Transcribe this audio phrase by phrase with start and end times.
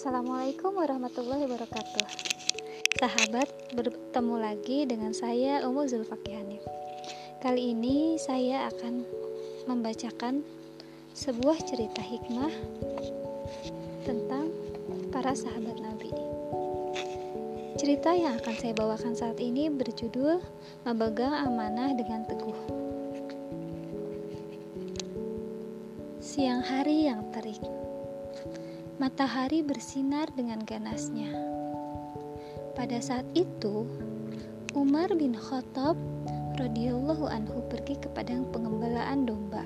[0.00, 2.08] Assalamualaikum warahmatullahi wabarakatuh.
[3.04, 6.56] Sahabat, bertemu lagi dengan saya Umul Zulfakihani
[7.44, 9.04] Kali ini saya akan
[9.68, 10.40] membacakan
[11.12, 12.48] sebuah cerita hikmah
[14.08, 14.48] tentang
[15.12, 16.16] para sahabat Nabi.
[17.76, 20.40] Cerita yang akan saya bawakan saat ini berjudul
[20.88, 22.56] Memegang Amanah dengan Teguh.
[26.24, 27.89] Siang hari yang terik
[29.00, 31.32] Matahari bersinar dengan ganasnya.
[32.76, 33.88] Pada saat itu,
[34.76, 35.96] Umar bin Khattab
[36.60, 39.64] radhiyallahu anhu pergi ke padang pengembalaan domba.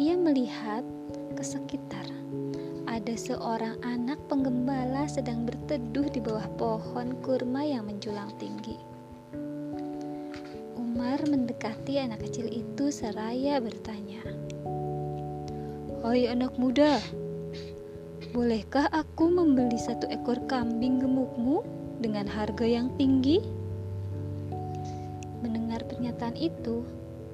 [0.00, 0.80] Ia melihat
[1.36, 2.08] ke sekitar.
[2.88, 8.80] Ada seorang anak penggembala sedang berteduh di bawah pohon kurma yang menjulang tinggi.
[10.72, 14.24] Umar mendekati anak kecil itu seraya bertanya,
[16.00, 16.96] "Hai anak muda,
[18.38, 21.66] Bolehkah aku membeli satu ekor kambing gemukmu
[21.98, 23.42] dengan harga yang tinggi?
[25.42, 26.86] Mendengar pernyataan itu,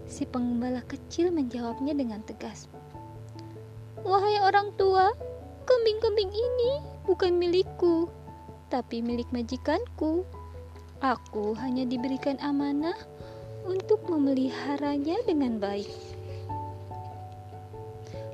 [0.08, 2.72] si pengembala kecil menjawabnya dengan tegas.
[4.00, 5.12] Wahai orang tua,
[5.68, 8.08] kambing-kambing ini bukan milikku,
[8.72, 10.24] tapi milik majikanku.
[11.04, 12.96] Aku hanya diberikan amanah
[13.68, 15.92] untuk memeliharanya dengan baik.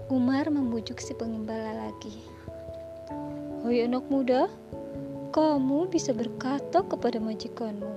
[0.06, 2.29] Umar membujuk si pengembala lagi.
[3.60, 4.48] Hai anak muda,
[5.36, 7.92] kamu bisa berkata kepada majikanmu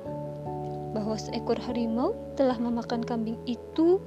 [0.92, 4.04] bahwa seekor harimau telah memakan kambing itu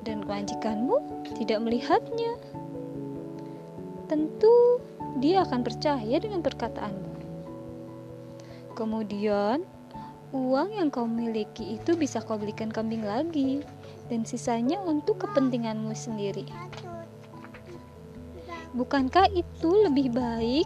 [0.00, 0.96] dan majikanmu
[1.36, 2.40] tidak melihatnya.
[4.08, 4.80] Tentu
[5.20, 7.12] dia akan percaya dengan perkataanmu.
[8.72, 9.68] Kemudian,
[10.32, 13.60] uang yang kau miliki itu bisa kau belikan kambing lagi
[14.08, 16.48] dan sisanya untuk kepentinganmu sendiri.
[18.72, 20.64] Bukankah itu lebih baik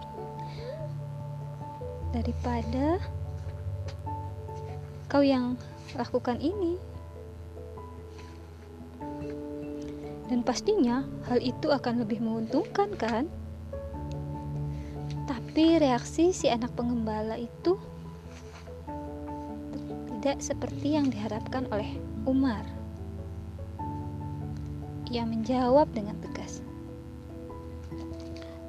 [2.14, 3.03] daripada
[5.10, 5.58] kau yang
[5.98, 6.78] lakukan ini?
[10.26, 13.25] Dan pastinya hal itu akan lebih menguntungkan kan?
[15.26, 17.78] Tapi reaksi si anak pengembala itu
[20.26, 22.66] tidak seperti yang diharapkan oleh Umar.
[25.06, 26.66] Ia menjawab dengan tegas.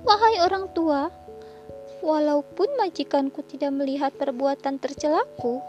[0.07, 1.11] Wahai orang tua,
[1.99, 5.59] walaupun majikanku tidak melihat perbuatan tercelaku,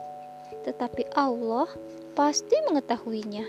[0.63, 1.67] tetapi Allah
[2.15, 3.43] pasti mengetahuinya.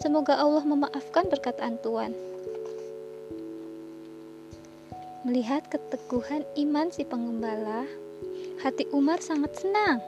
[0.00, 2.16] Semoga Allah memaafkan perkataan Tuhan.
[5.28, 7.84] Melihat keteguhan iman si pengembala,
[8.64, 10.00] hati Umar sangat senang.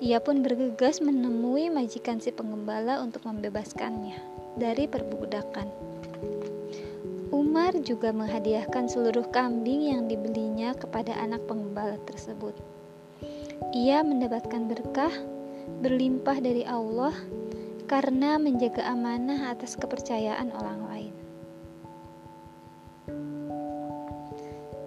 [0.00, 4.16] Ia pun bergegas menemui majikan si pengembala untuk membebaskannya
[4.56, 5.91] dari perbudakan.
[7.62, 12.58] Umar juga menghadiahkan seluruh kambing yang dibelinya kepada anak pengembala tersebut.
[13.70, 15.14] Ia mendapatkan berkah
[15.78, 17.14] berlimpah dari Allah
[17.86, 21.14] karena menjaga amanah atas kepercayaan orang lain.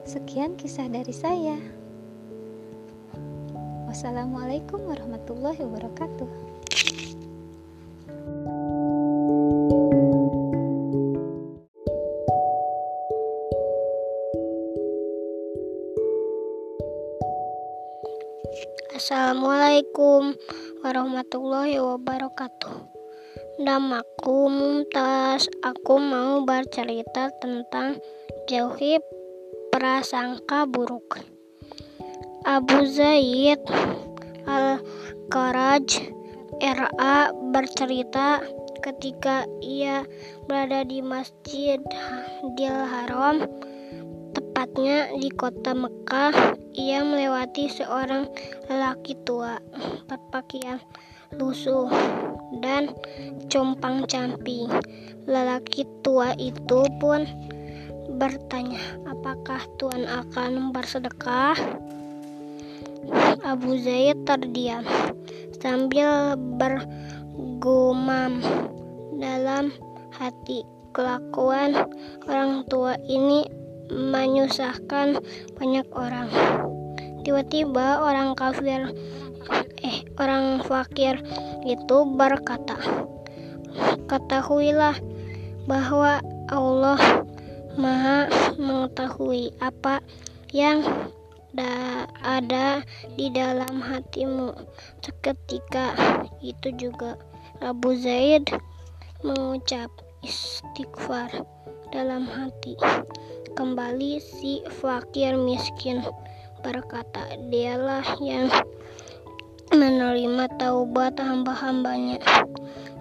[0.03, 1.55] Sekian kisah dari saya.
[3.87, 6.54] Wassalamualaikum warahmatullahi wabarakatuh.
[18.95, 20.39] Assalamualaikum
[20.79, 22.87] warahmatullahi wabarakatuh.
[23.59, 25.51] Namaku Mumtaz.
[25.67, 27.99] Aku mau bercerita tentang
[28.47, 29.03] jauhi
[29.67, 31.19] prasangka buruk.
[32.47, 33.59] Abu Zaid
[34.47, 35.99] Al-Karaj
[36.63, 38.47] RA bercerita
[38.79, 40.07] ketika ia
[40.47, 41.83] berada di Masjidil
[42.63, 43.43] Haram
[44.75, 46.35] tepatnya di kota Mekah
[46.75, 48.27] ia melewati seorang
[48.67, 49.55] lelaki tua
[50.03, 50.83] berpakaian
[51.39, 51.87] lusuh
[52.59, 52.91] dan
[53.47, 54.67] compang-camping.
[55.31, 57.23] Lelaki tua itu pun
[58.19, 61.55] bertanya, "Apakah Tuhan akan bersedekah?"
[63.47, 64.83] Abu Zaid terdiam
[65.63, 68.43] sambil bergumam
[69.15, 69.71] dalam
[70.19, 70.67] hati.
[70.91, 71.79] Kelakuan
[72.27, 75.21] orang tua ini menyusahkan
[75.57, 76.29] banyak orang.
[77.25, 78.93] Tiba-tiba orang kafir
[79.81, 81.21] eh orang fakir
[81.65, 82.77] itu berkata,
[84.09, 84.97] "Ketahuilah
[85.69, 87.01] bahwa Allah
[87.75, 89.99] Maha mengetahui apa
[90.55, 90.85] yang
[91.53, 92.81] da ada
[93.13, 94.53] di dalam hatimu."
[95.01, 95.93] Seketika
[96.41, 97.17] itu juga
[97.61, 98.49] Abu Zaid
[99.21, 99.89] mengucap
[100.25, 101.29] istighfar
[101.93, 102.73] dalam hati
[103.55, 106.03] kembali si fakir miskin
[106.59, 108.51] berkata, dialah yang
[109.71, 112.19] menerima taubat hamba-hambanya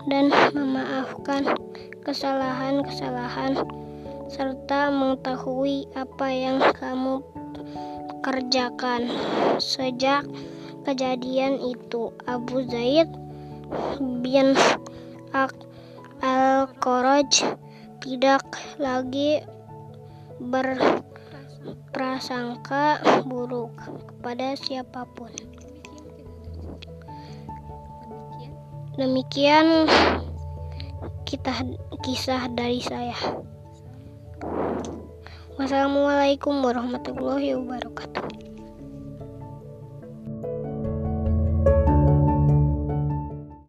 [0.07, 1.59] dan memaafkan
[2.07, 3.67] kesalahan-kesalahan
[4.31, 7.19] serta mengetahui apa yang kamu
[8.23, 9.11] kerjakan.
[9.59, 10.23] Sejak
[10.87, 13.11] kejadian itu, Abu Zaid
[14.23, 14.55] bin
[16.23, 17.43] Al-Qaraj
[17.99, 18.47] tidak
[18.79, 19.43] lagi
[20.43, 23.75] berprasangka buruk
[24.09, 25.31] kepada siapa pun.
[28.95, 29.91] Demikian
[31.27, 31.51] kita
[32.07, 33.19] kisah dari saya.
[35.59, 38.54] Wassalamualaikum warahmatullahi wabarakatuh.